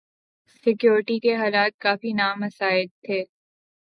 [0.65, 3.19] security کے حالات کافی نامساعد تھے